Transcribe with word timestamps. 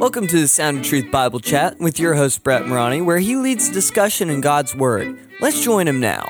Welcome 0.00 0.26
to 0.28 0.40
the 0.40 0.48
Sound 0.48 0.78
of 0.78 0.84
Truth 0.84 1.10
Bible 1.10 1.40
Chat 1.40 1.78
with 1.78 2.00
your 2.00 2.14
host, 2.14 2.42
Brett 2.42 2.66
Morani, 2.66 3.02
where 3.02 3.18
he 3.18 3.36
leads 3.36 3.68
discussion 3.68 4.30
in 4.30 4.40
God's 4.40 4.74
Word. 4.74 5.18
Let's 5.42 5.60
join 5.62 5.86
him 5.86 6.00
now. 6.00 6.26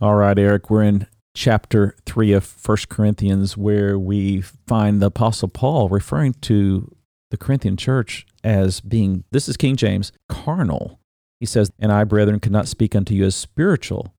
All 0.00 0.14
right, 0.14 0.38
Eric, 0.38 0.70
we're 0.70 0.84
in 0.84 1.08
chapter 1.34 1.96
3 2.06 2.34
of 2.34 2.44
First 2.44 2.88
Corinthians, 2.88 3.56
where 3.56 3.98
we 3.98 4.42
find 4.42 5.02
the 5.02 5.06
Apostle 5.06 5.48
Paul 5.48 5.88
referring 5.88 6.34
to 6.42 6.94
the 7.32 7.36
Corinthian 7.36 7.76
church 7.76 8.24
as 8.44 8.80
being, 8.80 9.24
this 9.32 9.48
is 9.48 9.56
King 9.56 9.74
James, 9.74 10.12
carnal. 10.28 11.00
He 11.40 11.46
says, 11.46 11.72
And 11.80 11.90
I, 11.90 12.04
brethren, 12.04 12.38
could 12.38 12.52
not 12.52 12.68
speak 12.68 12.94
unto 12.94 13.12
you 13.12 13.24
as 13.24 13.34
spiritual, 13.34 14.14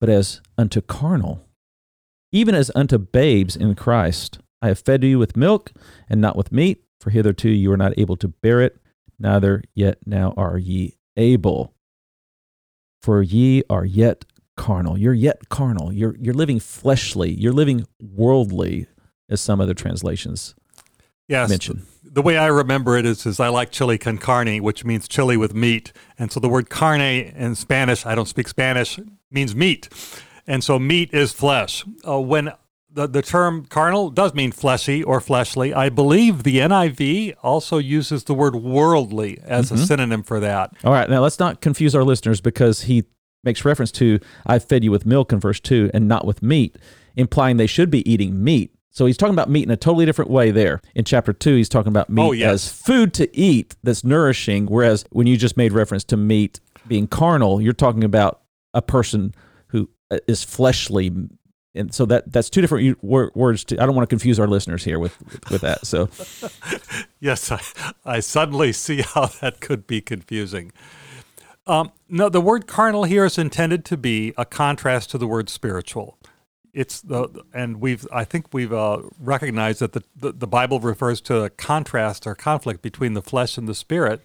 but 0.00 0.08
as 0.08 0.40
unto 0.58 0.80
carnal, 0.80 1.46
even 2.32 2.56
as 2.56 2.72
unto 2.74 2.98
babes 2.98 3.54
in 3.54 3.76
Christ. 3.76 4.40
I 4.64 4.68
have 4.68 4.78
fed 4.78 5.04
you 5.04 5.18
with 5.18 5.36
milk 5.36 5.72
and 6.08 6.22
not 6.22 6.36
with 6.36 6.50
meat, 6.50 6.82
for 6.98 7.10
hitherto 7.10 7.50
you 7.50 7.68
were 7.68 7.76
not 7.76 7.92
able 7.98 8.16
to 8.16 8.28
bear 8.28 8.62
it, 8.62 8.80
neither 9.18 9.62
yet 9.74 9.98
now 10.06 10.32
are 10.38 10.56
ye 10.56 10.96
able. 11.18 11.74
For 13.02 13.22
ye 13.22 13.62
are 13.68 13.84
yet 13.84 14.24
carnal. 14.56 14.96
You're 14.96 15.12
yet 15.12 15.50
carnal. 15.50 15.92
You're, 15.92 16.16
you're 16.18 16.32
living 16.32 16.60
fleshly. 16.60 17.30
You're 17.34 17.52
living 17.52 17.86
worldly, 18.00 18.86
as 19.28 19.42
some 19.42 19.60
other 19.60 19.74
translations 19.74 20.54
yes, 21.28 21.50
mention. 21.50 21.82
The 22.02 22.22
way 22.22 22.38
I 22.38 22.46
remember 22.46 22.96
it 22.96 23.04
is, 23.04 23.26
is 23.26 23.38
I 23.38 23.48
like 23.48 23.70
chili 23.70 23.98
con 23.98 24.16
carne, 24.16 24.62
which 24.62 24.82
means 24.82 25.06
chili 25.06 25.36
with 25.36 25.52
meat. 25.52 25.92
And 26.18 26.32
so 26.32 26.40
the 26.40 26.48
word 26.48 26.70
carne 26.70 27.02
in 27.02 27.54
Spanish, 27.54 28.06
I 28.06 28.14
don't 28.14 28.28
speak 28.28 28.48
Spanish, 28.48 28.98
means 29.30 29.54
meat. 29.54 29.90
And 30.46 30.64
so 30.64 30.78
meat 30.78 31.12
is 31.12 31.34
flesh. 31.34 31.84
Uh, 32.08 32.18
when 32.18 32.54
the, 32.94 33.06
the 33.08 33.22
term 33.22 33.66
carnal 33.66 34.08
does 34.10 34.34
mean 34.34 34.52
fleshy 34.52 35.02
or 35.02 35.20
fleshly. 35.20 35.74
I 35.74 35.88
believe 35.88 36.44
the 36.44 36.58
NIV 36.58 37.34
also 37.42 37.78
uses 37.78 38.24
the 38.24 38.34
word 38.34 38.54
worldly 38.56 39.38
as 39.44 39.66
Mm-hmm. 39.66 39.82
a 39.82 39.86
synonym 39.86 40.22
for 40.22 40.38
that. 40.40 40.72
All 40.84 40.92
right, 40.92 41.10
now 41.10 41.20
let's 41.20 41.38
not 41.40 41.60
confuse 41.60 41.94
our 41.94 42.04
listeners 42.04 42.40
because 42.40 42.82
he 42.82 43.04
makes 43.42 43.64
reference 43.64 43.90
to, 43.92 44.20
I 44.46 44.58
fed 44.58 44.84
you 44.84 44.90
with 44.90 45.04
milk 45.06 45.32
in 45.32 45.40
verse 45.40 45.60
2 45.60 45.90
and 45.92 46.06
not 46.08 46.24
with 46.26 46.42
meat, 46.42 46.76
implying 47.16 47.56
they 47.56 47.66
should 47.66 47.90
be 47.90 48.08
eating 48.10 48.42
meat. 48.42 48.70
So 48.90 49.06
he's 49.06 49.16
talking 49.16 49.34
about 49.34 49.50
meat 49.50 49.64
in 49.64 49.70
a 49.72 49.76
totally 49.76 50.06
different 50.06 50.30
way 50.30 50.52
there. 50.52 50.80
In 50.94 51.04
chapter 51.04 51.32
2, 51.32 51.56
he's 51.56 51.68
talking 51.68 51.88
about 51.90 52.08
meat 52.08 52.22
Oh, 52.22 52.30
yes. 52.32 52.52
as 52.52 52.68
food 52.72 53.12
to 53.14 53.36
eat 53.36 53.74
that's 53.82 54.04
nourishing, 54.04 54.66
whereas 54.66 55.04
when 55.10 55.26
you 55.26 55.36
just 55.36 55.56
made 55.56 55.72
reference 55.72 56.04
to 56.04 56.16
meat 56.16 56.60
being 56.86 57.08
carnal, 57.08 57.60
you're 57.60 57.72
talking 57.72 58.04
about 58.04 58.42
a 58.72 58.80
person 58.80 59.34
who 59.68 59.90
uh, 60.12 60.18
fleshly. 60.46 61.10
And 61.74 61.92
so 61.92 62.06
that 62.06 62.30
that's 62.32 62.48
two 62.50 62.60
different 62.60 63.02
words. 63.02 63.64
To, 63.64 63.82
I 63.82 63.86
don't 63.86 63.96
want 63.96 64.08
to 64.08 64.12
confuse 64.12 64.38
our 64.38 64.46
listeners 64.46 64.84
here 64.84 64.98
with 64.98 65.18
with 65.50 65.62
that. 65.62 65.86
So 65.86 66.08
Yes, 67.20 67.50
I, 67.50 67.60
I 68.04 68.20
suddenly 68.20 68.72
see 68.72 69.02
how 69.02 69.26
that 69.40 69.60
could 69.60 69.86
be 69.86 70.00
confusing. 70.00 70.72
Um, 71.66 71.92
no, 72.08 72.28
the 72.28 72.40
word 72.40 72.66
carnal 72.66 73.04
here 73.04 73.24
is 73.24 73.38
intended 73.38 73.84
to 73.86 73.96
be 73.96 74.34
a 74.36 74.44
contrast 74.44 75.10
to 75.10 75.18
the 75.18 75.26
word 75.26 75.48
spiritual. 75.48 76.18
It's 76.72 77.00
the 77.00 77.28
and 77.52 77.80
we've 77.80 78.06
I 78.12 78.24
think 78.24 78.52
we've 78.52 78.72
uh, 78.72 79.02
recognized 79.18 79.80
that 79.80 79.92
the, 79.92 80.02
the 80.14 80.32
the 80.32 80.46
Bible 80.46 80.80
refers 80.80 81.20
to 81.22 81.42
a 81.42 81.50
contrast 81.50 82.26
or 82.26 82.34
conflict 82.34 82.82
between 82.82 83.14
the 83.14 83.22
flesh 83.22 83.56
and 83.56 83.66
the 83.68 83.74
spirit. 83.74 84.20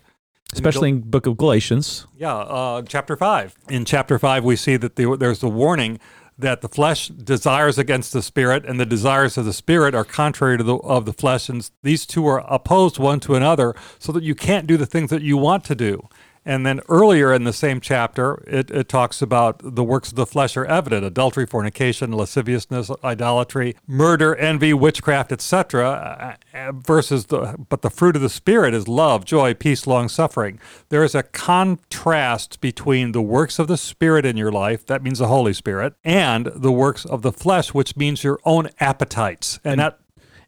especially 0.53 0.89
in 0.89 1.01
book 1.01 1.27
of 1.27 1.37
Galatians, 1.37 2.07
Yeah, 2.17 2.35
uh, 2.35 2.81
chapter 2.81 3.15
five. 3.15 3.55
In 3.69 3.85
chapter 3.85 4.17
five, 4.19 4.43
we 4.43 4.55
see 4.55 4.77
that 4.77 4.95
the, 4.95 5.15
there's 5.15 5.43
a 5.43 5.47
warning 5.47 5.99
that 6.39 6.61
the 6.61 6.69
flesh 6.69 7.09
desires 7.09 7.77
against 7.77 8.13
the 8.13 8.21
spirit, 8.21 8.65
and 8.65 8.79
the 8.79 8.85
desires 8.85 9.37
of 9.37 9.45
the 9.45 9.53
spirit 9.53 9.93
are 9.93 10.05
contrary 10.05 10.57
to 10.57 10.63
the 10.63 10.75
of 10.77 11.05
the 11.05 11.13
flesh, 11.13 11.49
and 11.49 11.69
these 11.83 12.05
two 12.05 12.25
are 12.27 12.43
opposed 12.51 12.97
one 12.97 13.19
to 13.21 13.35
another, 13.35 13.75
so 13.99 14.11
that 14.11 14.23
you 14.23 14.33
can't 14.33 14.65
do 14.65 14.77
the 14.77 14.85
things 14.85 15.09
that 15.09 15.21
you 15.21 15.37
want 15.37 15.63
to 15.65 15.75
do. 15.75 16.07
And 16.45 16.65
then 16.65 16.79
earlier 16.89 17.33
in 17.33 17.43
the 17.43 17.53
same 17.53 17.81
chapter, 17.81 18.43
it, 18.47 18.71
it 18.71 18.89
talks 18.89 19.21
about 19.21 19.61
the 19.63 19.83
works 19.83 20.09
of 20.09 20.15
the 20.15 20.25
flesh 20.25 20.55
are 20.57 20.65
evident: 20.65 21.05
adultery, 21.05 21.45
fornication, 21.45 22.11
lasciviousness, 22.11 22.89
idolatry, 23.03 23.75
murder, 23.85 24.35
envy, 24.35 24.73
witchcraft, 24.73 25.31
etc. 25.31 26.37
Versus 26.73 27.25
the 27.25 27.55
but 27.69 27.81
the 27.81 27.89
fruit 27.89 28.15
of 28.15 28.21
the 28.21 28.29
spirit 28.29 28.73
is 28.73 28.87
love, 28.87 29.25
joy, 29.25 29.53
peace, 29.53 29.85
long 29.85 30.09
suffering. 30.09 30.59
There 30.89 31.03
is 31.03 31.13
a 31.13 31.23
contrast 31.23 32.61
between 32.61 33.11
the 33.11 33.21
works 33.21 33.59
of 33.59 33.67
the 33.67 33.77
spirit 33.77 34.25
in 34.25 34.37
your 34.37 34.51
life, 34.51 34.85
that 34.85 35.03
means 35.03 35.19
the 35.19 35.27
Holy 35.27 35.53
Spirit, 35.53 35.93
and 36.03 36.47
the 36.55 36.71
works 36.71 37.05
of 37.05 37.21
the 37.21 37.31
flesh, 37.31 37.73
which 37.73 37.95
means 37.95 38.23
your 38.23 38.39
own 38.45 38.69
appetites. 38.79 39.59
And 39.63 39.79
that 39.79 39.99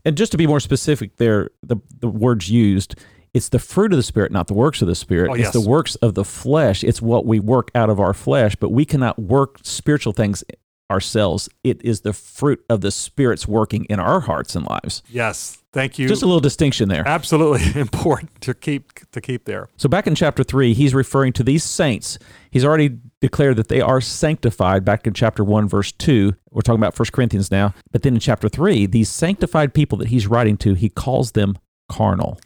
and 0.04 0.18
just 0.18 0.32
to 0.32 0.38
be 0.38 0.48
more 0.48 0.60
specific, 0.60 1.18
there 1.18 1.52
the 1.62 1.78
the 2.00 2.08
words 2.08 2.50
used. 2.50 2.96
It's 3.34 3.50
the 3.50 3.60
fruit 3.60 3.94
of 3.94 3.98
the 3.98 4.04
spirit, 4.04 4.32
not 4.32 4.48
the 4.48 4.54
works 4.54 4.82
of 4.82 4.88
the 4.88 4.96
spirit. 4.96 5.30
Oh, 5.32 5.34
it's 5.36 5.52
the 5.52 5.62
works 5.62 5.96
of 5.96 6.16
the 6.16 6.26
flesh. 6.26 6.84
It's 6.84 7.02
what 7.02 7.26
we 7.26 7.40
work 7.40 7.72
out 7.74 7.90
of 7.90 8.00
our 8.00 8.14
flesh, 8.14 8.56
but 8.56 8.70
we 8.70 8.84
cannot 8.86 9.18
work 9.20 9.60
spiritual 9.64 10.12
things 10.12 10.44
ourselves. 10.92 11.48
It 11.64 11.82
is 11.84 12.02
the 12.02 12.12
fruit 12.12 12.64
of 12.70 12.82
the 12.82 12.92
spirit's 12.92 13.48
working 13.48 13.86
in 13.86 14.00
our 14.00 14.20
hearts 14.20 14.56
and 14.56 14.66
lives. 14.66 15.02
yes, 15.10 15.64
thank 15.72 15.98
you. 15.98 16.10
Just 16.10 16.22
a 16.22 16.26
little 16.26 16.42
distinction 16.42 16.90
there. 16.90 17.08
Absolutely 17.08 17.80
important 17.80 18.42
to 18.42 18.54
keep 18.54 18.92
to 19.12 19.22
keep 19.22 19.46
there. 19.46 19.70
So 19.78 19.88
back 19.88 20.06
in 20.06 20.16
chapter 20.16 20.44
3, 20.44 20.74
he's 20.74 20.94
referring 20.94 21.32
to 21.34 21.44
these 21.44 21.64
saints. 21.64 22.20
He's 22.52 22.66
already 22.66 22.98
declared 23.22 23.56
that 23.56 23.70
they 23.70 23.80
are 23.80 24.02
sanctified 24.02 24.84
back 24.84 25.08
in 25.08 25.14
chapter 25.14 25.46
1 25.46 25.70
verse 25.70 25.94
2. 25.94 26.34
We're 26.50 26.62
talking 26.62 26.82
about 26.82 27.00
1 27.00 27.06
Corinthians 27.14 27.50
now. 27.50 27.74
But 27.92 28.02
then 28.02 28.16
in 28.16 28.20
chapter 28.20 28.50
3, 28.50 28.86
these 28.88 29.08
sanctified 29.08 29.74
people 29.74 29.98
that 30.00 30.10
he's 30.10 30.28
writing 30.28 30.58
to, 30.58 30.74
he 30.74 30.90
calls 30.90 31.32
them 31.32 31.58
carnal, 31.88 32.40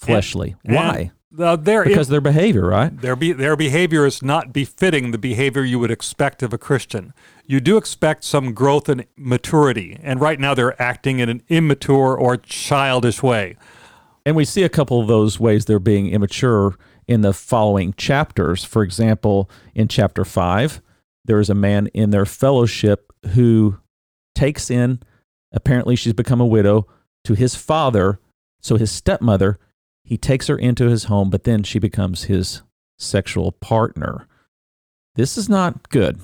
fleshly. 0.00 0.56
Why? 0.64 1.12
And, 1.32 1.40
uh, 1.40 1.56
their 1.56 1.84
Because 1.84 2.08
of 2.08 2.10
their 2.10 2.20
behavior, 2.20 2.66
right? 2.66 3.00
their 3.00 3.14
be, 3.14 3.32
their 3.32 3.54
behavior 3.56 4.04
is 4.04 4.20
not 4.22 4.52
befitting 4.52 5.12
the 5.12 5.18
behavior 5.18 5.62
you 5.62 5.78
would 5.78 5.90
expect 5.90 6.42
of 6.42 6.52
a 6.52 6.58
Christian. 6.58 7.12
You 7.46 7.60
do 7.60 7.76
expect 7.76 8.24
some 8.24 8.52
growth 8.52 8.88
and 8.88 9.06
maturity, 9.16 9.98
and 10.02 10.20
right 10.20 10.40
now 10.40 10.54
they're 10.54 10.80
acting 10.82 11.20
in 11.20 11.28
an 11.28 11.42
immature 11.48 12.16
or 12.16 12.36
childish 12.36 13.22
way. 13.22 13.56
And 14.26 14.34
we 14.34 14.44
see 14.44 14.64
a 14.64 14.68
couple 14.68 15.00
of 15.00 15.06
those 15.06 15.38
ways 15.38 15.64
they're 15.64 15.78
being 15.78 16.08
immature 16.08 16.76
in 17.06 17.20
the 17.20 17.32
following 17.32 17.94
chapters. 17.94 18.64
For 18.64 18.82
example, 18.82 19.48
in 19.74 19.88
chapter 19.88 20.24
5, 20.24 20.82
there 21.24 21.38
is 21.38 21.50
a 21.50 21.54
man 21.54 21.86
in 21.88 22.10
their 22.10 22.26
fellowship 22.26 23.12
who 23.34 23.78
takes 24.34 24.70
in, 24.70 25.00
apparently, 25.52 25.94
she's 25.96 26.12
become 26.12 26.40
a 26.40 26.46
widow, 26.46 26.86
to 27.24 27.34
his 27.34 27.54
father. 27.54 28.18
So 28.60 28.76
his 28.76 28.90
stepmother, 28.90 29.58
he 30.10 30.18
takes 30.18 30.48
her 30.48 30.58
into 30.58 30.88
his 30.88 31.04
home, 31.04 31.30
but 31.30 31.44
then 31.44 31.62
she 31.62 31.78
becomes 31.78 32.24
his 32.24 32.62
sexual 32.98 33.52
partner. 33.52 34.26
This 35.14 35.38
is 35.38 35.48
not 35.48 35.88
good. 35.88 36.18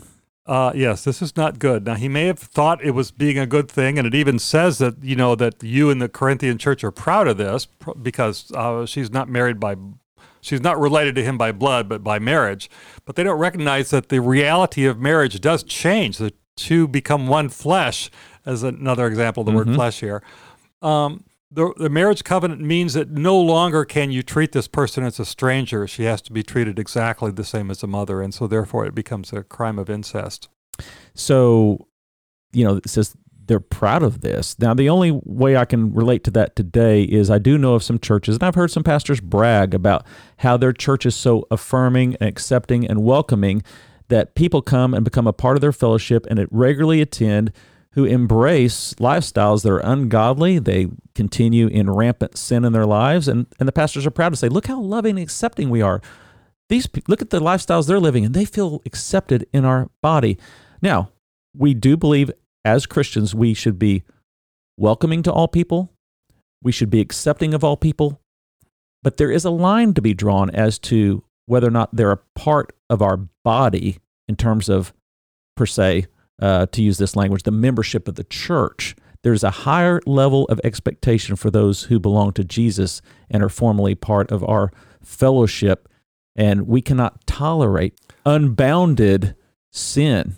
Uh, 0.45 0.73
yes, 0.75 1.05
this 1.05 1.23
is 1.23 1.37
not 1.37 1.61
good. 1.61 1.87
Now 1.87 1.95
he 1.95 2.09
may 2.09 2.27
have 2.27 2.41
thought 2.41 2.85
it 2.85 2.91
was 2.91 3.13
being 3.13 3.39
a 3.39 3.47
good 3.47 3.71
thing, 3.71 3.97
and 3.97 4.05
it 4.05 4.13
even 4.13 4.41
says 4.41 4.79
that 4.79 5.05
you 5.05 5.15
know 5.15 5.37
that 5.37 5.63
you 5.63 5.89
and 5.89 6.03
the 6.03 6.09
Corinthian 6.09 6.59
church 6.59 6.83
are 6.83 6.91
proud 6.91 7.29
of 7.29 7.37
this 7.37 7.67
because 8.03 8.51
uh, 8.57 8.87
she's 8.87 9.13
not 9.13 9.29
married 9.29 9.61
by, 9.61 9.77
she's 10.41 10.61
not 10.61 10.81
related 10.81 11.15
to 11.15 11.23
him 11.23 11.39
by 11.39 11.53
blood, 11.53 11.89
but 11.89 12.03
by 12.03 12.19
marriage. 12.19 12.69
But 13.05 13.15
they 13.15 13.23
don't 13.23 13.39
recognize 13.39 13.91
that 13.91 14.09
the 14.09 14.21
reality 14.21 14.85
of 14.85 14.99
marriage 14.99 15.41
does 15.41 15.63
change. 15.63 16.19
The 16.19 16.33
two 16.57 16.89
become 16.89 17.29
one 17.29 17.51
flesh, 17.51 18.11
as 18.45 18.65
another 18.65 19.07
example 19.07 19.43
of 19.43 19.47
the 19.47 19.53
word 19.53 19.73
flesh 19.73 20.01
here. 20.01 20.25
Um, 20.83 21.23
the, 21.51 21.73
the 21.77 21.89
marriage 21.89 22.25
covenant 22.25 22.61
means 22.61 22.95
that 22.95 23.11
no 23.11 23.39
longer 23.39 23.85
can 23.85 24.11
you 24.11 24.23
treat 24.23 24.53
this 24.53 24.69
person 24.69 25.05
as 25.05 25.21
a 25.21 25.25
stranger. 25.25 25.87
She 25.87 26.05
has 26.05 26.21
to 26.23 26.33
be 26.33 26.43
treated 26.43 26.79
exactly 26.79 27.31
the 27.31 27.45
same 27.45 27.71
as 27.71 27.83
a 27.83 27.87
mother, 27.87 28.21
and 28.21 28.35
so 28.35 28.47
therefore 28.47 28.85
it 28.87 28.95
becomes 28.95 29.33
a 29.33 29.43
crime 29.43 29.79
of 29.79 29.89
incest. 29.89 30.49
So, 31.15 31.87
you 32.53 32.65
know, 32.65 32.77
it 32.77 32.89
says 32.89 33.17
they're 33.47 33.61
proud 33.61 34.03
of 34.03 34.23
this. 34.23 34.59
Now, 34.59 34.75
the 34.75 34.89
only 34.89 35.13
way 35.25 35.57
I 35.57 35.65
can 35.65 35.95
relate 35.95 36.25
to 36.25 36.31
that 36.33 36.57
today 36.57 37.05
is 37.05 37.31
I 37.31 37.39
do 37.39 37.57
know 37.57 37.75
of 37.75 37.83
some 37.85 37.99
churches, 37.99 38.37
and 38.37 38.43
I've 38.43 38.57
heard 38.57 38.73
some 38.73 38.83
pastors 38.83 39.21
brag 39.21 39.73
about 39.73 40.05
how 40.39 40.57
their 40.57 40.73
church 40.73 41.07
is 41.07 41.15
so 41.15 41.47
affirming 41.51 42.17
and 42.17 42.29
accepting 42.29 42.87
and 42.87 43.05
welcoming 43.05 43.63
that 44.09 44.35
people 44.35 44.63
come 44.63 44.95
and 44.95 45.05
become 45.05 45.27
a 45.27 45.33
part 45.33 45.57
of 45.57 45.61
their 45.61 45.73
fellowship 45.73 46.27
and 46.29 46.39
it 46.39 46.49
regularly 46.51 47.01
attend 47.01 47.53
who 47.97 48.05
embrace 48.05 48.93
lifestyles 48.95 49.63
that 49.63 49.73
are 49.73 49.79
ungodly. 49.79 50.59
They 50.59 50.89
continue 51.15 51.67
in 51.67 51.91
rampant 51.91 52.37
sin 52.37 52.65
in 52.65 52.73
their 52.73 52.85
lives, 52.85 53.27
and, 53.27 53.47
and 53.59 53.67
the 53.67 53.73
pastors 53.73 54.07
are 54.07 54.11
proud 54.11 54.29
to 54.29 54.37
say, 54.37 54.49
Look 54.49 54.67
how 54.67 54.79
loving 54.79 55.17
and 55.17 55.23
accepting 55.25 55.71
we 55.71 55.81
are. 55.81 56.01
These 56.69 56.89
look 57.09 57.23
at 57.23 57.31
the 57.31 57.41
lifestyles 57.41 57.89
they're 57.89 57.99
living, 57.99 58.25
and 58.25 58.35
they 58.35 58.45
feel 58.45 58.83
accepted 58.85 59.47
in 59.53 59.65
our 59.65 59.91
body. 60.03 60.39
Now, 60.83 61.11
we 61.57 61.73
do 61.73 61.97
believe 61.97 62.31
as 62.67 62.85
Christians 62.85 63.35
we 63.35 63.55
should 63.55 63.79
be 63.79 64.03
welcoming 64.77 65.23
to 65.23 65.33
all 65.33 65.49
people. 65.49 65.91
We 66.63 66.73
should 66.73 66.91
be 66.91 67.01
accepting 67.01 67.55
of 67.55 67.65
all 67.65 67.79
people. 67.79 68.21
But 69.03 69.17
there 69.17 69.31
is 69.31 69.45
a 69.47 69.51
line 69.51 69.95
to 69.95 70.03
be 70.03 70.13
drawn 70.13 70.51
as 70.51 70.79
to 70.81 71.25
whether 71.47 71.69
or 71.69 71.71
not 71.71 71.95
they're 71.95 72.13
a 72.13 72.21
part 72.35 72.75
of 72.91 73.01
our 73.01 73.17
body 73.43 73.99
in 74.29 74.37
terms 74.37 74.69
of, 74.69 74.93
per 75.57 75.65
se, 75.65 76.09
uh, 76.41 76.67
to 76.67 76.83
use 76.83 76.99
this 76.99 77.17
language, 77.17 77.43
the 77.43 77.51
membership 77.51 78.09
of 78.09 78.15
the 78.15 78.25
church. 78.25 78.95
there's 79.23 79.43
a 79.43 79.51
higher 79.51 80.01
level 80.07 80.45
of 80.45 80.61
expectation 80.63 81.35
for 81.35 81.51
those 81.51 81.85
who 81.85 81.99
belong 81.99 82.33
to 82.33 82.45
Jesus 82.45 83.03
and 83.29 83.43
are 83.43 83.49
formally 83.49 83.95
part 83.95 84.31
of 84.31 84.45
our 84.45 84.71
fellowship. 85.03 85.89
And 86.37 86.69
we 86.69 86.81
cannot 86.81 87.27
tolerate 87.27 87.99
unbounded 88.25 89.35
sin. 89.73 90.37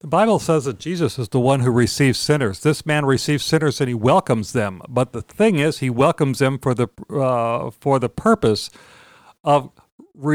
The 0.00 0.06
Bible 0.06 0.38
says 0.38 0.64
that 0.64 0.78
Jesus 0.78 1.18
is 1.18 1.28
the 1.28 1.38
one 1.38 1.60
who 1.60 1.70
receives 1.70 2.18
sinners. 2.18 2.60
This 2.60 2.86
man 2.86 3.04
receives 3.04 3.44
sinners 3.44 3.80
and 3.80 3.88
he 3.88 3.94
welcomes 3.94 4.54
them. 4.54 4.80
But 4.88 5.12
the 5.12 5.20
thing 5.20 5.58
is, 5.58 5.78
he 5.78 5.90
welcomes 5.90 6.38
them 6.38 6.58
for 6.58 6.74
the 6.74 6.88
uh, 7.10 7.70
for 7.70 7.98
the 7.98 8.08
purpose 8.08 8.70
of 9.44 9.70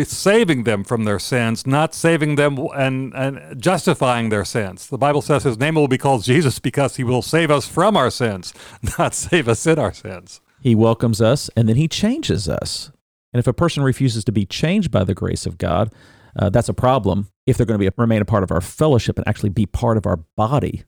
saving 0.05 0.63
them 0.63 0.83
from 0.83 1.03
their 1.03 1.19
sins, 1.19 1.67
not 1.67 1.93
saving 1.93 2.35
them 2.35 2.57
and, 2.75 3.13
and 3.13 3.61
justifying 3.61 4.29
their 4.29 4.45
sins. 4.45 4.87
The 4.87 4.97
Bible 4.97 5.21
says 5.21 5.43
his 5.43 5.59
name 5.59 5.75
will 5.75 5.87
be 5.87 5.97
called 5.97 6.23
Jesus 6.23 6.59
because 6.59 6.95
he 6.95 7.03
will 7.03 7.21
save 7.21 7.51
us 7.51 7.67
from 7.67 7.97
our 7.97 8.09
sins, 8.09 8.53
not 8.99 9.13
save 9.13 9.47
us 9.47 9.65
in 9.67 9.79
our 9.79 9.93
sins. 9.93 10.41
He 10.61 10.75
welcomes 10.75 11.21
us 11.21 11.49
and 11.55 11.69
then 11.69 11.75
he 11.75 11.87
changes 11.87 12.49
us. 12.49 12.91
And 13.33 13.39
if 13.39 13.47
a 13.47 13.53
person 13.53 13.83
refuses 13.83 14.23
to 14.25 14.31
be 14.31 14.45
changed 14.45 14.91
by 14.91 15.03
the 15.03 15.13
grace 15.13 15.45
of 15.45 15.57
God, 15.57 15.93
uh, 16.37 16.49
that's 16.49 16.69
a 16.69 16.73
problem. 16.73 17.29
If 17.45 17.57
they're 17.57 17.65
going 17.65 17.79
to 17.79 17.83
be 17.83 17.87
a, 17.87 17.93
remain 17.97 18.21
a 18.21 18.25
part 18.25 18.43
of 18.43 18.51
our 18.51 18.61
fellowship 18.61 19.17
and 19.17 19.27
actually 19.27 19.49
be 19.49 19.65
part 19.65 19.97
of 19.97 20.05
our 20.05 20.17
body, 20.35 20.83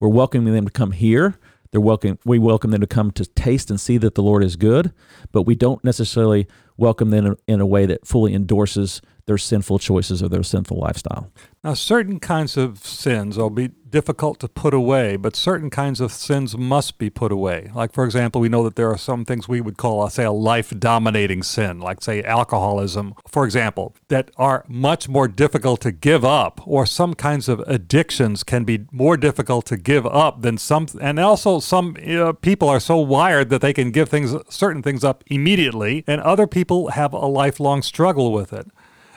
we're 0.00 0.08
welcoming 0.08 0.54
them 0.54 0.66
to 0.66 0.72
come 0.72 0.92
here. 0.92 1.38
They're 1.70 1.80
welcome. 1.80 2.18
We 2.24 2.38
welcome 2.38 2.70
them 2.70 2.80
to 2.80 2.86
come 2.86 3.10
to 3.12 3.26
taste 3.26 3.70
and 3.70 3.80
see 3.80 3.98
that 3.98 4.14
the 4.14 4.22
Lord 4.22 4.42
is 4.42 4.56
good, 4.56 4.92
but 5.32 5.42
we 5.42 5.54
don't 5.54 5.84
necessarily 5.84 6.46
welcome 6.78 7.10
them 7.10 7.36
in 7.46 7.60
a, 7.60 7.66
way 7.66 7.84
that 7.84 8.06
fully 8.06 8.32
endorses 8.32 9.02
their 9.28 9.38
sinful 9.38 9.78
choices 9.78 10.22
or 10.22 10.28
their 10.28 10.42
sinful 10.42 10.78
lifestyle. 10.78 11.30
Now, 11.62 11.74
certain 11.74 12.18
kinds 12.18 12.56
of 12.56 12.78
sins 12.78 13.36
will 13.36 13.50
be 13.50 13.68
difficult 13.90 14.38
to 14.40 14.48
put 14.48 14.72
away, 14.72 15.16
but 15.16 15.36
certain 15.36 15.68
kinds 15.70 16.00
of 16.00 16.12
sins 16.12 16.56
must 16.56 16.98
be 16.98 17.10
put 17.10 17.30
away. 17.30 17.70
Like, 17.74 17.92
for 17.92 18.04
example, 18.04 18.40
we 18.40 18.48
know 18.48 18.64
that 18.64 18.76
there 18.76 18.90
are 18.90 18.98
some 18.98 19.24
things 19.24 19.48
we 19.48 19.60
would 19.60 19.76
call, 19.76 20.02
uh, 20.02 20.08
say, 20.08 20.24
a 20.24 20.32
life 20.32 20.72
dominating 20.78 21.42
sin, 21.42 21.78
like, 21.78 22.02
say, 22.02 22.22
alcoholism, 22.22 23.14
for 23.26 23.44
example, 23.44 23.94
that 24.08 24.30
are 24.36 24.64
much 24.66 25.08
more 25.08 25.28
difficult 25.28 25.80
to 25.82 25.92
give 25.92 26.24
up, 26.24 26.60
or 26.66 26.86
some 26.86 27.14
kinds 27.14 27.48
of 27.48 27.60
addictions 27.66 28.44
can 28.44 28.64
be 28.64 28.86
more 28.90 29.16
difficult 29.16 29.66
to 29.66 29.76
give 29.76 30.06
up 30.06 30.42
than 30.42 30.56
some. 30.56 30.86
And 31.00 31.18
also, 31.18 31.60
some 31.60 31.96
uh, 32.06 32.32
people 32.32 32.68
are 32.68 32.80
so 32.80 32.96
wired 32.98 33.50
that 33.50 33.60
they 33.60 33.74
can 33.74 33.90
give 33.90 34.08
things, 34.08 34.34
certain 34.48 34.82
things 34.82 35.04
up 35.04 35.22
immediately, 35.26 36.04
and 36.06 36.20
other 36.22 36.46
people 36.46 36.88
have 36.90 37.12
a 37.12 37.26
lifelong 37.26 37.82
struggle 37.82 38.32
with 38.32 38.52
it. 38.54 38.68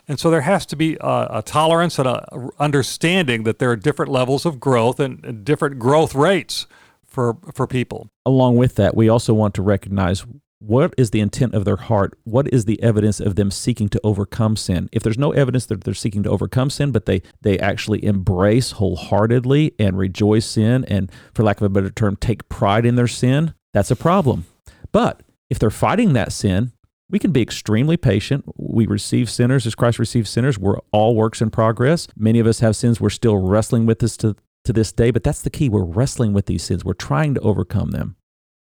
And 0.07 0.19
so 0.19 0.29
there 0.29 0.41
has 0.41 0.65
to 0.67 0.75
be 0.75 0.97
a, 0.99 1.27
a 1.29 1.43
tolerance 1.45 1.97
and 1.99 2.07
a 2.07 2.49
understanding 2.59 3.43
that 3.43 3.59
there 3.59 3.71
are 3.71 3.75
different 3.75 4.11
levels 4.11 4.45
of 4.45 4.59
growth 4.59 4.99
and, 4.99 5.23
and 5.25 5.45
different 5.45 5.79
growth 5.79 6.15
rates 6.15 6.67
for 7.05 7.37
for 7.53 7.67
people. 7.67 8.09
Along 8.25 8.55
with 8.55 8.75
that, 8.75 8.95
we 8.95 9.09
also 9.09 9.33
want 9.33 9.53
to 9.55 9.61
recognize 9.61 10.25
what 10.61 10.93
is 10.95 11.09
the 11.09 11.21
intent 11.21 11.55
of 11.55 11.65
their 11.65 11.75
heart? 11.75 12.17
What 12.23 12.47
is 12.53 12.65
the 12.65 12.81
evidence 12.83 13.19
of 13.19 13.35
them 13.35 13.49
seeking 13.49 13.89
to 13.89 14.01
overcome 14.03 14.55
sin? 14.55 14.89
If 14.91 15.01
there's 15.01 15.17
no 15.17 15.31
evidence 15.31 15.65
that 15.65 15.83
they're 15.83 15.95
seeking 15.95 16.21
to 16.23 16.29
overcome 16.29 16.69
sin, 16.69 16.91
but 16.91 17.07
they 17.07 17.23
they 17.41 17.57
actually 17.57 18.03
embrace 18.05 18.71
wholeheartedly 18.71 19.73
and 19.79 19.97
rejoice 19.97 20.57
in 20.57 20.85
and 20.85 21.11
for 21.33 21.43
lack 21.43 21.57
of 21.57 21.63
a 21.63 21.69
better 21.69 21.89
term 21.89 22.15
take 22.15 22.47
pride 22.47 22.85
in 22.85 22.95
their 22.95 23.07
sin, 23.07 23.55
that's 23.73 23.91
a 23.91 23.95
problem. 23.95 24.45
But 24.91 25.23
if 25.49 25.57
they're 25.57 25.71
fighting 25.71 26.13
that 26.13 26.31
sin 26.31 26.73
we 27.11 27.19
can 27.19 27.31
be 27.31 27.41
extremely 27.41 27.97
patient. 27.97 28.45
We 28.57 28.87
receive 28.87 29.29
sinners 29.29 29.67
as 29.67 29.75
Christ 29.75 29.99
receives 29.99 30.29
sinners. 30.29 30.57
We're 30.57 30.79
all 30.91 31.15
works 31.15 31.41
in 31.41 31.51
progress. 31.51 32.07
Many 32.15 32.39
of 32.39 32.47
us 32.47 32.61
have 32.61 32.75
sins 32.75 32.99
we're 33.01 33.09
still 33.09 33.37
wrestling 33.37 33.85
with 33.85 33.99
this 33.99 34.15
to, 34.17 34.35
to 34.63 34.73
this 34.73 34.91
day, 34.93 35.11
but 35.11 35.23
that's 35.23 35.41
the 35.41 35.49
key. 35.49 35.67
We're 35.69 35.83
wrestling 35.83 36.31
with 36.33 36.45
these 36.45 36.63
sins. 36.63 36.85
We're 36.85 36.93
trying 36.93 37.35
to 37.35 37.41
overcome 37.41 37.91
them 37.91 38.15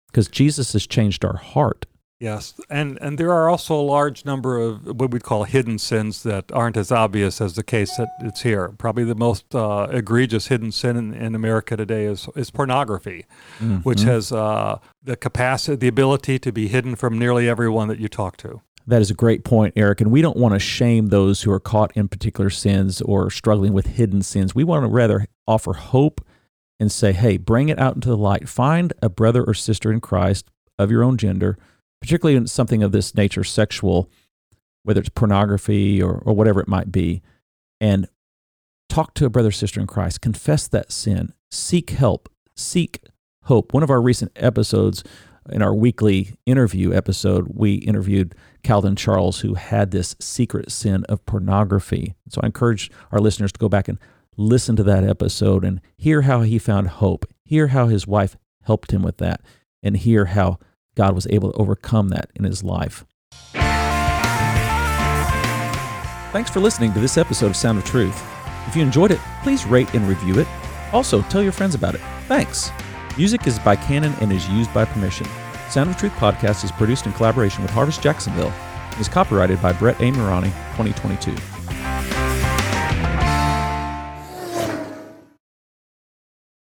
because 0.08 0.28
Jesus 0.28 0.74
has 0.74 0.88
changed 0.88 1.24
our 1.24 1.38
heart. 1.38 1.86
Yes, 2.20 2.54
and 2.70 2.98
and 3.00 3.18
there 3.18 3.32
are 3.32 3.50
also 3.50 3.80
a 3.80 3.82
large 3.82 4.26
number 4.26 4.60
of 4.60 4.86
what 5.00 5.12
we'd 5.12 5.24
call 5.24 5.46
hidden 5.46 5.80
sins 5.80 6.24
that 6.24 6.52
aren't 6.52 6.76
as 6.76 6.92
obvious 6.92 7.40
as 7.40 7.56
the 7.56 7.64
case 7.64 7.96
that 7.96 8.10
it's 8.20 8.42
here. 8.42 8.74
Probably 8.78 9.06
the 9.06 9.16
most 9.16 9.56
uh, 9.56 9.88
egregious 9.90 10.48
hidden 10.48 10.74
sin 10.74 10.98
in, 10.98 11.14
in, 11.14 11.34
America 11.34 11.78
today 11.78 12.04
is 12.04 12.28
is 12.36 12.52
pornography, 12.52 13.26
mm-hmm. 13.60 13.78
which 13.78 14.02
has 14.02 14.34
uh, 14.34 14.80
the 15.02 15.16
capacity, 15.16 15.78
the 15.78 15.88
ability 15.88 16.40
to 16.40 16.52
be 16.52 16.68
hidden 16.68 16.96
from 16.96 17.18
nearly 17.18 17.48
everyone 17.48 17.88
that 17.88 18.00
you 18.00 18.10
talk 18.10 18.36
to. 18.38 18.62
That 18.86 19.02
is 19.02 19.10
a 19.10 19.14
great 19.14 19.46
point, 19.46 19.74
Eric. 19.78 20.02
And 20.02 20.12
we 20.12 20.22
don't 20.22 20.36
want 20.36 20.56
to 20.56 20.60
shame 20.60 21.08
those 21.08 21.44
who 21.44 21.52
are 21.52 21.60
caught 21.60 21.96
in 21.96 22.10
particular 22.10 22.50
sins 22.50 23.02
or 23.02 23.30
struggling 23.30 23.72
with 23.72 23.86
hidden 23.86 24.24
sins. 24.24 24.54
We 24.54 24.66
want 24.66 24.84
to 24.84 24.90
rather 24.90 25.28
offer 25.48 25.72
hope 25.74 26.26
and 26.82 26.92
say, 26.92 27.14
hey, 27.14 27.38
bring 27.38 27.70
it 27.70 27.80
out 27.80 27.96
into 27.96 28.10
the 28.10 28.18
light. 28.18 28.50
Find 28.50 28.92
a 29.02 29.08
brother 29.08 29.44
or 29.44 29.54
sister 29.54 29.90
in 29.90 30.02
Christ 30.02 30.50
of 30.78 30.92
your 30.92 31.04
own 31.04 31.18
gender 31.18 31.58
particularly 32.02 32.36
in 32.36 32.48
something 32.48 32.84
of 32.84 32.92
this 32.92 33.16
nature, 33.16 33.44
sexual, 33.44 34.10
whether 34.84 35.00
it's 35.00 35.10
pornography 35.10 36.02
or, 36.02 36.22
or 36.26 36.34
whatever 36.34 36.60
it 36.62 36.68
might 36.68 36.92
be, 36.92 37.22
and 37.80 38.08
talk 38.88 39.14
to 39.16 39.26
a 39.26 39.30
brother, 39.30 39.52
sister 39.52 39.80
in 39.80 39.88
Christ, 39.88 40.22
confess 40.22 40.68
that 40.68 40.92
sin, 40.92 41.34
seek 41.52 41.92
help, 41.92 42.30
seek 42.56 43.02
hope. 43.44 43.74
One 43.74 43.84
of 43.84 43.90
our 43.90 44.02
recent 44.02 44.32
episodes, 44.36 45.04
in 45.50 45.62
our 45.62 45.74
weekly 45.74 46.36
interview 46.46 46.94
episode, 46.94 47.48
we 47.54 47.76
interviewed 47.76 48.36
Calvin 48.64 48.96
Charles, 48.96 49.40
who 49.40 49.56
had 49.56 49.92
this 49.92 50.16
secret 50.20 50.72
sin 50.72 51.06
of 51.06 51.26
pornography. 51.26 52.16
So 52.30 52.42
I 52.44 52.48
encourage 52.48 52.92
our 53.12 53.20
listeners 53.20 53.52
to 53.54 53.60
go 53.60 53.70
back 53.70 53.88
and 53.88 53.98
listen 54.38 54.76
to 54.76 54.84
that 54.84 55.04
episode 55.04 55.64
and 55.66 55.82
hear 55.98 56.24
how 56.24 56.42
he 56.42 56.60
found 56.60 56.88
hope, 56.88 57.26
hear 57.44 57.68
how 57.68 57.88
his 57.88 58.08
wife 58.08 58.38
helped 58.64 58.92
him 58.92 59.02
with 59.02 59.18
that, 59.18 59.42
and 59.82 59.98
hear 59.98 60.26
how 60.26 60.60
God 61.00 61.16
was 61.16 61.28
able 61.30 61.54
to 61.54 61.58
overcome 61.58 62.10
that 62.10 62.30
in 62.36 62.44
his 62.44 62.62
life. 62.62 63.06
Thanks 66.34 66.50
for 66.50 66.60
listening 66.60 66.92
to 66.92 67.00
this 67.00 67.18
episode 67.18 67.46
of 67.46 67.56
Sound 67.56 67.78
of 67.78 67.86
Truth. 67.86 68.22
If 68.68 68.76
you 68.76 68.82
enjoyed 68.82 69.12
it, 69.12 69.20
please 69.42 69.66
rate 69.66 69.94
and 69.94 70.06
review 70.10 70.40
it. 70.40 70.48
Also, 70.92 71.22
tell 71.22 71.42
your 71.42 71.54
friends 71.54 71.74
about 71.74 71.96
it. 71.96 72.02
Thanks. 72.28 72.70
Music 73.18 73.48
is 73.48 73.58
by 73.60 73.78
Canon 73.78 74.12
and 74.20 74.34
is 74.34 74.50
used 74.50 74.74
by 74.74 74.84
permission. 74.84 75.26
Sound 75.70 75.90
of 75.90 75.96
Truth 75.96 76.12
podcast 76.16 76.66
is 76.66 76.72
produced 76.74 77.06
in 77.06 77.14
collaboration 77.14 77.64
with 77.64 77.72
Harvest 77.72 78.04
Jacksonville 78.04 78.52
and 78.92 79.00
is 79.00 79.08
copyrighted 79.08 79.62
by 79.62 79.72
Brett 79.72 80.02
A. 80.02 80.12
Morani, 80.12 80.50
2022. 80.76 81.59